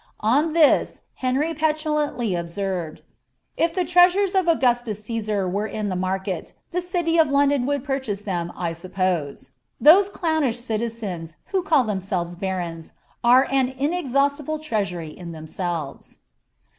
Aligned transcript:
On 0.25 0.53
this, 0.53 1.01
Henry 1.13 1.53
petulantly 1.53 2.33
observed, 2.33 3.01
*^ 3.03 3.03
If 3.55 3.71
the 3.71 3.85
treasures 3.85 4.33
of 4.33 4.47
Augustus 4.47 5.05
Cossar 5.07 5.47
were 5.47 5.67
in 5.67 5.89
the 5.89 5.95
market, 5.95 6.53
the 6.71 6.81
city 6.81 7.19
of 7.19 7.29
London 7.29 7.67
would 7.67 7.83
purchase 7.83 8.23
Uiem, 8.23 8.51
I 8.57 8.73
suppose. 8.73 9.51
Those 9.79 10.09
clownish 10.09 10.57
citizens, 10.57 11.35
who 11.51 11.61
call 11.61 11.83
themselves 11.83 12.35
barons, 12.35 12.93
are 13.23 13.47
an 13.51 13.69
inexhaustible 13.77 14.57
treasury 14.57 15.09
in 15.09 15.33
themselves.'' 15.33 16.21